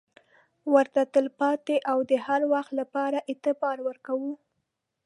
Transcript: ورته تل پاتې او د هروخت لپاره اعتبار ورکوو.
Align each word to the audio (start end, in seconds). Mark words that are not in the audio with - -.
ورته 0.73 1.01
تل 1.13 1.27
پاتې 1.39 1.75
او 1.91 1.97
د 2.09 2.11
هروخت 2.25 2.71
لپاره 2.79 3.25
اعتبار 3.31 3.77
ورکوو. 3.87 4.33